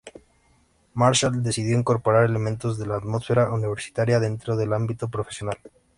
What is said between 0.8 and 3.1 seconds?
Marshall decidió incorporar elementos de la